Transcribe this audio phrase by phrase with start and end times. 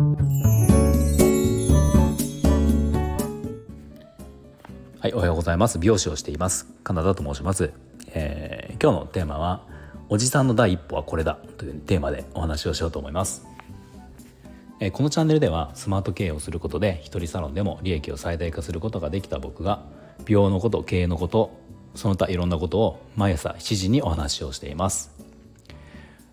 [0.00, 0.06] は
[5.04, 5.78] い、おはようございます。
[5.78, 6.66] 美容師をしています。
[6.82, 7.70] カナダと申します。
[8.14, 9.66] えー、今日のテーマは
[10.08, 13.46] おじさんの第一歩はこれだというテーマでお話をしようと思います。
[14.80, 19.84] えー、このチャンネルではスマート経営をすることで一人サロンでも利益を最大化することができた僕が
[20.24, 21.60] 美容のこと経営のこと
[21.94, 25.10] その他いろんなことを毎朝7時にお話をしています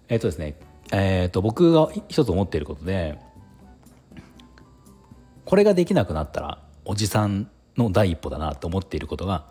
[0.07, 0.55] えっ、ー、とですね
[0.93, 3.19] えっ、と僕が一つ思っていることで
[5.47, 9.45] これができなくなったらおじさんの第一歩だなと思っていることが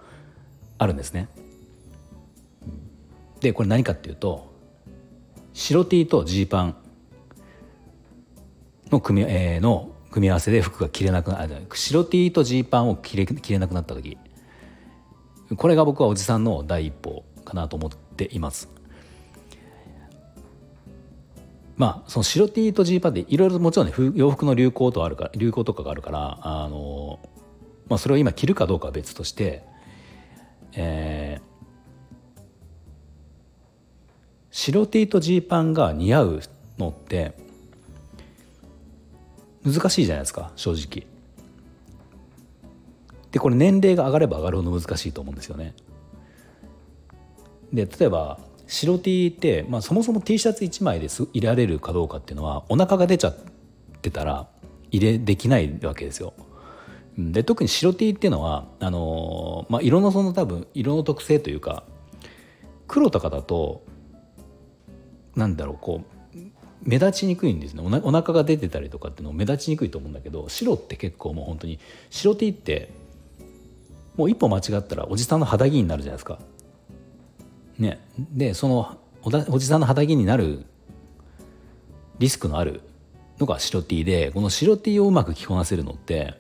[0.76, 1.30] あるんですね。
[3.40, 4.52] でこれ何かっていうと
[5.54, 6.76] 白 T とジーパン
[8.90, 14.18] の組み,、えー、の組み合わせで服が着れなくな白 T とジーパンを着れ着れなくなった時。
[15.56, 18.75] これが僕はおじさんの第一歩かなと思っています。
[21.76, 27.18] まあその白 T とジーパンでいろいろもちろんね洋服の流行とあるか流行とかがあるからあの、
[27.88, 29.62] まあ、それを今着るかどうかは別として、
[30.72, 31.42] えー、
[34.50, 36.42] 白 T とジーパンが似合う
[36.78, 37.34] のって
[39.64, 41.06] 難しいじゃないですか正直。
[43.32, 45.74] でこれ年齢が上がれば上がるほど難しいと思うんですよね。
[47.72, 53.36] で例えば白 T って、まあ、そもそも T シャツ1枚です入れられるかどうかっていうのはお腹が出ちゃっ
[54.02, 54.48] てたら
[54.90, 56.34] 入れできないわけですよ。
[57.18, 61.84] で特に白 T っていうのはあの、まあ、色のその多分色の特性というか
[62.86, 63.84] 黒とかだと
[65.34, 66.38] なんだろうこう
[66.82, 71.78] 目立ちにくいんですねおなお腹が出てたりとかっていうのも目立ちにくいと思うんだけど白って結構もう本当に
[72.10, 72.92] 白 T って
[74.16, 76.38] もう一歩間違ったらおじさんの肌着になるじゃないですか。
[77.78, 80.64] ね、でそのおじさんの肌着になる
[82.18, 82.80] リスクのある
[83.38, 86.34] のが白 T でこの白 T をうまく着こなせるのって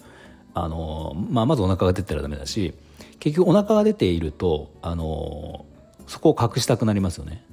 [0.54, 2.74] あの、まあ、まずお腹が出てたらダメだし
[3.18, 5.66] 結局お腹が出ているとあの
[6.06, 7.44] そこを隠したくなりますよね。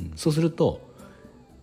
[0.00, 0.80] うん、そうすると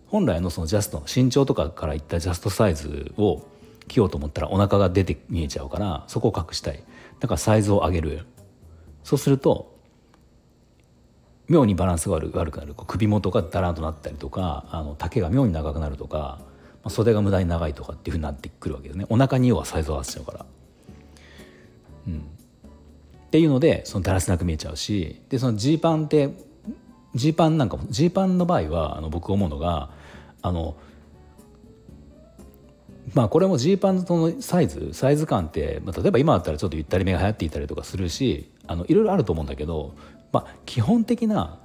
[0.08, 3.42] 本来のそのジャスト身長とかからいったジャストサイズを
[3.88, 6.82] 着ようと思ったらお腹が出て見えちゃうからそこを隠したい。
[7.20, 8.26] だからサイズを上げる。
[9.02, 9.73] そうすると
[11.48, 12.74] 妙にバランスが悪くなる。
[12.74, 16.44] 首元がだらんとなったりとかあの丈が妙に長くなるとかま
[16.84, 19.06] あ袖が無駄に長いとかっていうふうになってくるわけですね。
[19.08, 20.46] お腹に要はサイズを合わせちゃうから。
[22.06, 26.30] うん、っていうのでそのだらしなく見えちゃうしでそのジーパンって
[27.14, 29.90] ジーパンなんかもジーパンの場合はあの僕思うのが
[30.42, 30.76] あの
[33.14, 39.94] まあこれもジーパンのサイズサイズ感って、まあ、例えば今だったらちょっとゆったりめが流行っていたりとかするしあのいろいろあると思うんだけど、
[40.32, 41.58] まあ、基本的な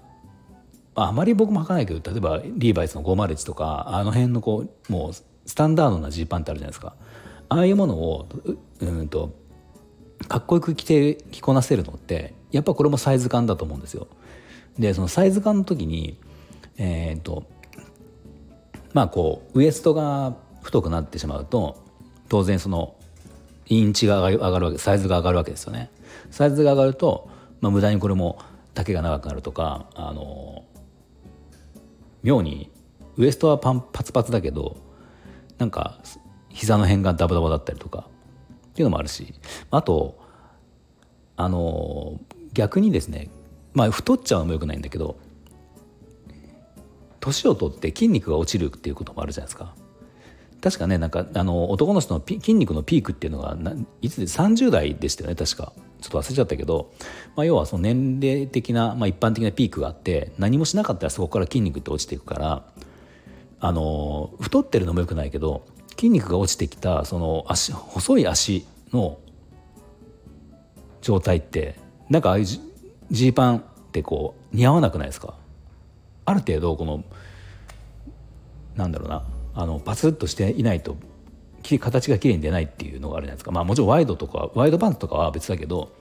[0.95, 6.95] あまり僕も履かないけど例えばリーバイスの501とかあの辺のこうもうスタンダードなジーパンってあるじゃないですか
[7.47, 8.27] ああいうものを
[8.81, 9.33] うんと
[10.27, 14.07] かっこよく着て着こなせるのってやっぱこれもサイズ感だと思うんですよ。
[14.77, 16.17] でそのサイズ感の時に
[16.77, 17.43] えっ、と
[18.93, 21.83] まあこうウエストが太くなってしまうと
[22.27, 22.95] 当然その
[23.67, 25.89] インチが上がるわけサイズが上がるわけですよね。
[26.31, 27.29] サイズが上がると、
[27.61, 28.39] まあ、無駄にこれも
[28.73, 30.63] 丈が長くなるとかあの
[32.23, 32.71] 妙に
[33.17, 34.77] ウエストはパンパツパツだけど
[35.57, 35.99] なんか
[36.49, 38.07] 膝の辺がダボダボだったりとか
[38.69, 39.33] っていうのもあるし
[39.71, 40.17] あと
[41.35, 42.19] あの
[42.53, 43.29] 逆にですね
[43.73, 45.17] まあ太っちゃうのもよくないんだけど
[47.19, 49.75] 年を取って筋肉が落ちるっていうこともあるじゃないですか。
[50.61, 53.57] 確かねなんかあの男の人の筋肉のピークっていうのが
[54.01, 55.71] いつで30代でしたよね確か
[56.01, 56.91] ちょっと忘れちゃったけど、
[57.35, 62.63] まあ、要はその年齢的な、まあ、一般的なピークがあって何もしなかったらそこから筋肉って落ちていくから
[63.59, 69.19] あの太ってるのもよくないけど筋肉が落ちてきたその足細い足の
[71.01, 71.75] 状態って
[72.09, 73.61] なんかああいうジーパンっ
[73.91, 75.33] てこう似合わなくないですか？
[76.25, 77.03] ある程度この
[78.75, 79.23] なんだろうな
[79.55, 80.95] あのパツッとしていないと
[81.61, 85.91] 形がきれいに出ないっていうのがあるじゃないですか、まあ、もちろんワイドとかワイドパンツとかは別だけど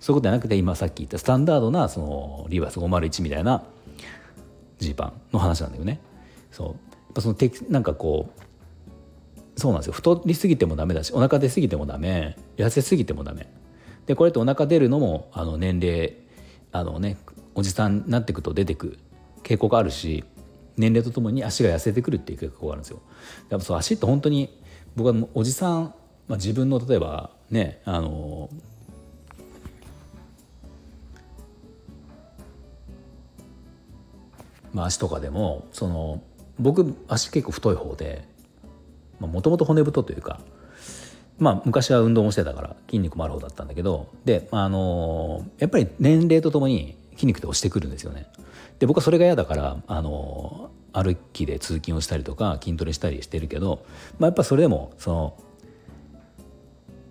[0.00, 3.64] そういうことじゃなくて今さっき言ったスタンダードなそのリーバイス501みたいな
[4.78, 6.00] ジーパンの話なんだよね。
[6.50, 6.76] そ
[7.16, 7.20] う。
[7.20, 7.36] その
[7.68, 9.92] なんかこうそうなんですよ。
[9.92, 12.36] 太りすぎてもダメだしお腹出すぎてもダメ。
[12.56, 13.48] 痩せすぎてもダメ。
[14.06, 16.16] でこれってお腹出るのもあの年齢
[16.72, 17.18] あのね
[17.54, 18.98] おじさんになっていくと出てく
[19.42, 20.24] 傾向があるし
[20.76, 23.02] 年齢とともに足が痩せてくるっていう傾向があるんですよ。
[23.50, 24.62] やっぱそう足って本当に
[24.96, 25.94] 僕はおじさん、
[26.26, 28.50] まあ、自分の例えばねあの
[34.72, 36.22] まあ、足とかでもその
[36.58, 38.22] 僕足結構太い方で
[39.18, 40.40] もともと骨太というか
[41.38, 48.26] まあ昔は運動もしてたから筋肉もある方だったんだけどで、あのやっぱり年齢とともに筋肉って落ちてくるんですよね。
[48.78, 53.84] で僕はそれが嫌だから、あの歩きで通勤をしたりとか筋トレしたりしてるけど、
[54.18, 55.36] まあ、やっぱそれでもその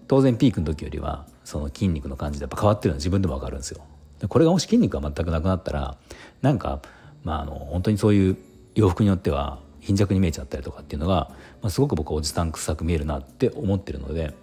[0.08, 3.82] 当然ピークの時よりはその筋肉の感じでやっぱ変わってるのは自分でも分かるんですよ。
[4.28, 5.98] これがもし筋肉が全くなくなったら
[6.42, 6.82] なんか、
[7.24, 8.38] まあ、あの本当にそういう
[8.74, 11.30] 洋服によっては貧弱に見えちゃったりとかっていうのが、
[11.62, 14.34] まあ、すごく僕はおじさん臭く見えるなって思ってるので、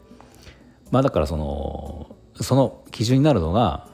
[0.90, 3.88] まあ、だからそのその基準になるのが、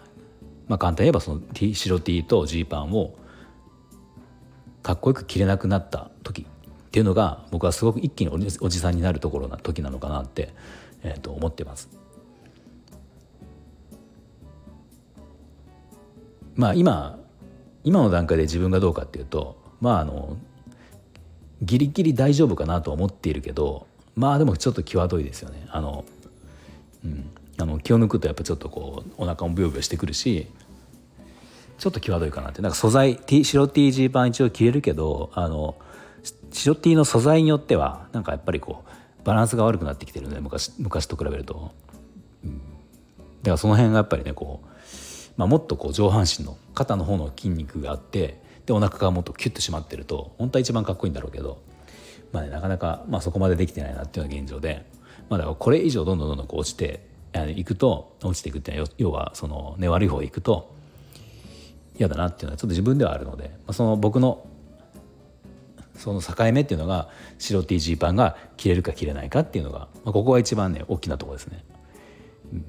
[0.68, 3.14] まあ、簡単に言えばその白 T とジーパンを
[4.82, 8.30] かっこよく着れなくなった時っていうのが僕はすごく一気に
[8.60, 10.52] おじさんになるところな時なのかなって、
[11.02, 11.88] えー、と思ってます。
[16.56, 17.18] まあ今
[17.84, 20.36] 今の段階で自分がどうかっていうとまああの
[21.62, 23.86] ギリギリ大丈夫かなと思っているけど
[24.16, 25.66] まあでもちょっと際どいですよね。
[25.70, 26.04] あの、
[27.04, 30.48] うん、あの気を抜くとやっぱちょっとこうお腹もブヨブヨしてくるし
[31.80, 32.62] ちょっと際どいかなって。
[32.62, 35.76] なんか素材 T 白 T ジーパン一応着れるけどあの
[36.52, 41.72] 白 T の素材によってはなんかやっぱりこうバランスが悪くなってきてるので昔昔と比べると、
[42.44, 42.62] うん、だ
[43.44, 44.70] からその辺がやっぱりねこう
[45.40, 51.62] まあ、もっとこう上半身の肩の方の筋肉があってでお腹がもっとキュッと締まってると本当は一番かっこいいんだろうけど、
[52.30, 54.84] まあね、なかなか、まあ、そこまでできてないなっていうのが現状で、
[55.30, 57.00] まあ、だからこれ以上どんどんどんどんこう落ちて
[57.56, 60.74] いくと落ちていくっていうのは要はその、ね、悪い方へ行くと
[62.00, 64.46] 嫌だなっていうのはちょっと自分ではあるので、まあ、その僕の
[65.94, 71.64] その境目っていうのが白 T ジーパンが着れるか着れないかっていうのが、まあ、ここが一番ね大きなところですね。
[72.54, 72.64] うん。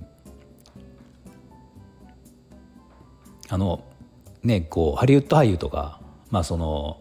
[3.47, 3.85] あの
[4.43, 6.99] ねこうハリウッド俳優とかまあその、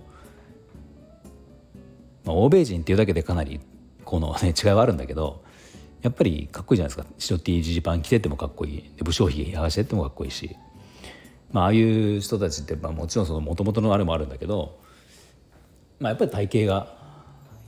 [2.24, 3.60] まあ、欧米人っていうだけでかなり
[4.04, 5.42] この、ね、 違いはあるんだけど
[6.02, 7.12] やっぱりかっこいいじゃないですか。
[7.18, 8.90] 白 T ジーパン着ててもかっこいい。
[9.02, 10.56] 武将髭剥がしててもかっこいいし、
[11.52, 14.78] まあ、あいう人たちって、まあ、もちろんその元々のあれもあるんだけど、
[15.98, 16.94] まあ、やっぱり体型が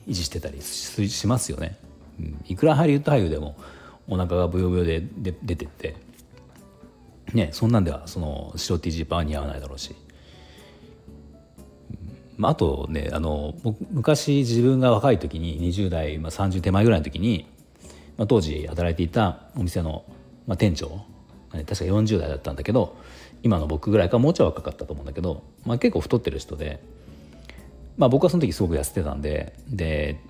[0.08, 1.76] 維持してたりしますよね、
[2.20, 3.56] うん、いくらハリウッド俳優でも
[4.08, 5.96] お腹がブヨブヨで出てって
[7.32, 9.94] ねそんなんではその白 T ジーパンは似合わないだろうし、
[12.37, 13.55] まあ、あとねあの
[13.90, 17.49] 昔自分が若い時に20代、まあ、30手前ぐらいの時に、
[18.17, 20.05] まあ、当時働いていたお店の、
[20.46, 21.00] まあ、店長、
[21.50, 22.96] 確か40代だったんだけど
[23.43, 26.83] 今の僕ぐらいかもうちょい若かったと思うんだけど、まあ、結構太ってる人で、
[27.97, 30.21] まあ、僕はその時すごく痩せてたんでで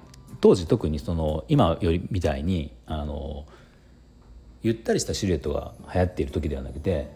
[0.41, 3.47] 当時特にその今よりみたいにあの
[4.62, 7.11] ゆったりしたシルエットが流行っている時ではなくて、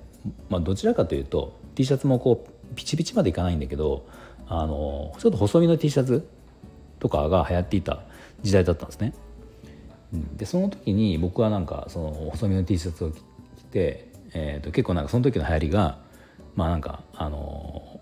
[0.49, 4.07] まあ、どちらかというと T シャツもこうピチピチまでいかないんだけど
[4.49, 6.29] あのちょっと細身の T シャツ
[6.99, 8.03] とかが流行っていた
[8.43, 9.15] 時代だったんですね。
[10.37, 13.21] でその時に僕はなんかその細身の T シャツを着
[13.71, 15.99] て、えー、と結構なんかその時の流行りが
[16.55, 18.01] まあなんかあの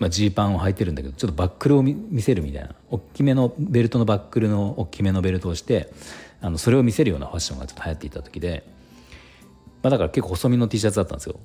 [0.00, 5.88] まあ、ジーパンを履いてるんだけどちょっとバックルを見せるみたいな大きめのベルトのバックルの大きめのベルトをして
[6.40, 8.64] あのそれを見せるようなファッションがちょっと流行っていた時で、
[9.82, 11.38] まあ、だから結構細身の T シャツだったんですよ。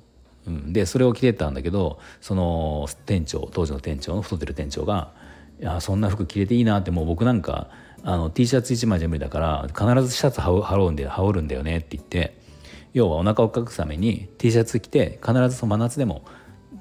[0.48, 5.12] うん、でそれを着てたんだけどその店長当時の店長の太ってる店長が
[5.62, 7.69] 「いやそんな服着れていいな」ってもう僕なんか
[8.04, 12.39] あの T シャツ1枚じゃ無理だから必ずシャツ羽織るんで羽織るんだよねって言って
[12.94, 16.26] 要はお腹を隠すために T シャツ着て必ずその真夏でも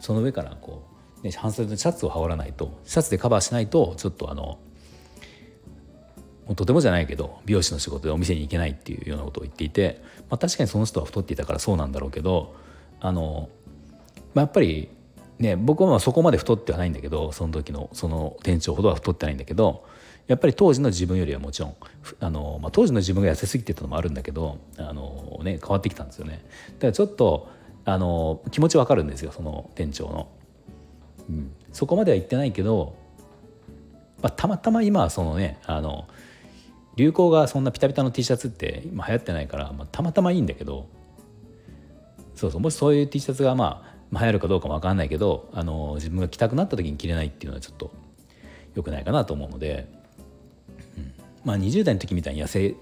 [0.00, 0.86] その上からこ
[1.22, 4.58] う、ね、半袖のシャツを羽織らないとシャツでカバーしないとちょっとあの
[6.46, 12.54] もうとてもじゃないけど美容師の仕事でお店に行けないっていうようなことを言っていて、まあ、確かにその人は太っていたからそうなんだろうけど
[13.00, 13.50] あの、
[14.34, 14.88] まあ、やっぱり
[15.38, 19.84] ね僕はそこまで太ってはないんだけどその時のその店長ほどは太ってないんだけど
[20.28, 21.76] やっぱり当時の自分よりはもちろん
[22.20, 26.44] あの、まあ、当時の自分が痩せすぎてたのもあるんだけどあの、ね、変わってきたんですよね。
[26.74, 27.48] だからちょっと
[27.86, 30.28] あの気持ちわかるんですよその店長の。
[31.30, 32.94] うん、そこまでは言ってないけど、
[34.22, 36.06] まあ、たまたま今はそのねあの
[36.96, 40.88] 流行がそんなピタピタの T シャツって今流行ってないから、まあ、たまたまいいんだけど
[42.34, 47.92] そうそうもしそういう T シャツがまあ、流行るかどうかも分かんないけどあの自分が着たくなった時に着れないっていうのはちょっと
[48.74, 49.88] 良くないかなと思うので、
[51.44, 52.74] まあ20代の時みたいに痩せ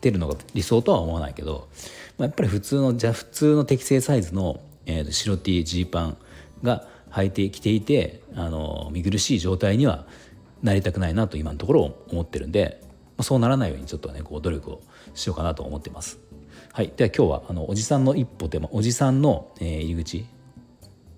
[0.00, 1.68] てるのが理想とは思わないけど、
[2.18, 6.16] まあ、やっぱり普通のじゃ普通の適正サイズの、えー、白 T ジーパン
[6.62, 10.06] が履いてきていてあの見苦しい状態には
[10.62, 12.82] なりたくないなと今のところ思ってるんで
[13.16, 14.80] まそうならないようにちょっとねこう努力を
[15.14, 16.18] しようかなと思ってます。
[16.72, 20.26] はい、では今日はあのおじさんの一歩でもおじさんの、えー、入り口。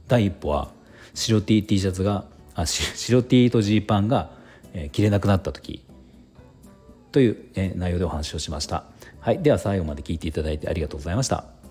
[0.08, 0.72] 第一歩は
[1.14, 2.24] 白 T, T シャツが
[2.54, 4.30] あ白 T とジーパンが、
[4.72, 5.84] えー、着れなくなった時。
[7.12, 8.84] という、え内容でお話をしました。
[9.20, 11.61] はい、では最後まで聞いていただいてありがとうございました。